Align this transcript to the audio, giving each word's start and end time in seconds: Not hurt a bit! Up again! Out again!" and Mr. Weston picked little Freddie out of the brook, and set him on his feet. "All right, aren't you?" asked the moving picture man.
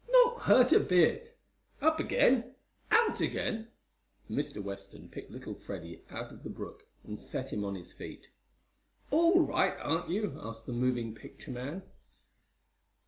Not 0.09 0.41
hurt 0.45 0.71
a 0.73 0.79
bit! 0.79 1.37
Up 1.79 1.99
again! 1.99 2.55
Out 2.89 3.21
again!" 3.21 3.67
and 4.27 4.35
Mr. 4.35 4.59
Weston 4.59 5.09
picked 5.09 5.29
little 5.29 5.53
Freddie 5.53 6.01
out 6.09 6.31
of 6.31 6.41
the 6.41 6.49
brook, 6.49 6.87
and 7.03 7.19
set 7.19 7.53
him 7.53 7.63
on 7.63 7.75
his 7.75 7.93
feet. 7.93 8.25
"All 9.11 9.41
right, 9.41 9.77
aren't 9.79 10.09
you?" 10.09 10.39
asked 10.41 10.65
the 10.65 10.73
moving 10.73 11.13
picture 11.13 11.51
man. 11.51 11.83